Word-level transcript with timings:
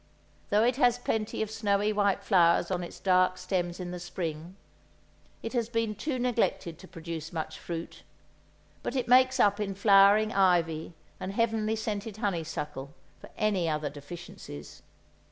Though 0.49 0.63
it 0.63 0.77
has 0.77 0.97
plenty 0.97 1.43
of 1.43 1.51
snowy 1.51 1.93
white 1.93 2.23
flowers 2.23 2.71
on 2.71 2.83
its 2.83 2.99
dark 2.99 3.37
stems 3.37 3.79
in 3.79 3.91
the 3.91 3.99
spring, 3.99 4.55
it 5.43 5.53
has 5.53 5.69
been 5.69 5.93
too 5.93 6.17
neglected 6.17 6.79
to 6.79 6.87
produce 6.87 7.31
much 7.31 7.59
fruit; 7.59 8.01
but 8.81 8.95
it 8.95 9.07
makes 9.07 9.39
up 9.39 9.59
in 9.59 9.75
flowering 9.75 10.31
ivy 10.33 10.95
and 11.19 11.33
heavenly 11.33 11.75
scented 11.75 12.17
honeysuckle 12.17 12.95
for 13.19 13.29
any 13.37 13.69
other 13.69 13.91
deficiencies. 13.91 14.81